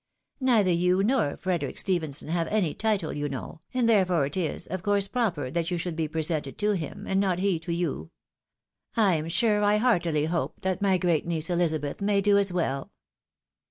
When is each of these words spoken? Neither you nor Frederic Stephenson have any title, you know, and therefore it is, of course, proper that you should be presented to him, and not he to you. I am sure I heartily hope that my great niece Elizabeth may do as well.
Neither 0.39 0.71
you 0.71 1.03
nor 1.03 1.37
Frederic 1.37 1.77
Stephenson 1.77 2.29
have 2.29 2.47
any 2.47 2.73
title, 2.73 3.13
you 3.13 3.29
know, 3.29 3.61
and 3.71 3.87
therefore 3.87 4.25
it 4.25 4.35
is, 4.35 4.65
of 4.65 4.81
course, 4.81 5.07
proper 5.07 5.51
that 5.51 5.69
you 5.69 5.77
should 5.77 5.95
be 5.95 6.07
presented 6.07 6.57
to 6.57 6.71
him, 6.71 7.05
and 7.05 7.19
not 7.21 7.37
he 7.37 7.59
to 7.59 7.71
you. 7.71 8.09
I 8.97 9.13
am 9.13 9.27
sure 9.27 9.63
I 9.63 9.77
heartily 9.77 10.25
hope 10.25 10.61
that 10.61 10.81
my 10.81 10.97
great 10.97 11.27
niece 11.27 11.51
Elizabeth 11.51 12.01
may 12.01 12.19
do 12.19 12.39
as 12.39 12.51
well. 12.51 12.91